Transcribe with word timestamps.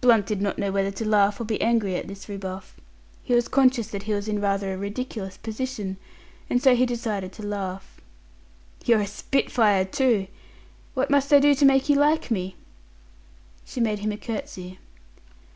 Blunt 0.00 0.24
did 0.24 0.40
not 0.40 0.56
know 0.56 0.70
whether 0.70 0.92
to 0.92 1.04
laugh 1.04 1.40
or 1.40 1.44
be 1.44 1.60
angry 1.60 1.96
at 1.96 2.06
this 2.06 2.28
rebuff. 2.28 2.76
He 3.24 3.34
was 3.34 3.48
conscious 3.48 3.88
that 3.88 4.04
he 4.04 4.14
was 4.14 4.28
in 4.28 4.40
rather 4.40 4.72
a 4.72 4.78
ridiculous 4.78 5.36
position, 5.36 5.96
and 6.48 6.62
so 6.62 6.76
decided 6.86 7.32
to 7.32 7.42
laugh. 7.42 8.00
"You're 8.84 9.00
a 9.00 9.06
spitfire, 9.08 9.84
too. 9.84 10.28
What 10.94 11.10
must 11.10 11.32
I 11.32 11.40
do 11.40 11.56
to 11.56 11.64
make 11.64 11.88
you 11.88 11.96
like 11.96 12.30
me?" 12.30 12.54
She 13.64 13.80
made 13.80 13.98
him 13.98 14.12
a 14.12 14.16
curtsy. 14.16 14.78